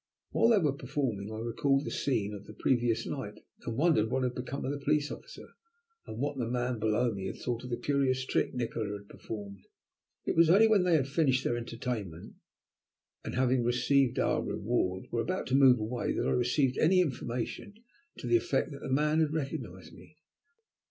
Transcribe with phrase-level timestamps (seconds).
[0.31, 3.35] While they were performing I recalled the scene of the previous night,
[3.67, 5.49] and wondered what had become of the police officer,
[6.07, 9.59] and what the man below me had thought of the curious trick Nikola had performed?
[10.25, 12.33] It was only when they had finished their entertainment
[13.23, 17.75] and, having received our reward, were about to move away that I received any information
[18.17, 20.17] to the effect that the man had recognized me.